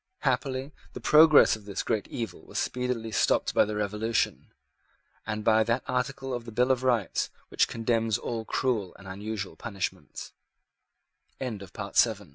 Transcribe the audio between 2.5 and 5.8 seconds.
speedily stopped by the Revolution, and by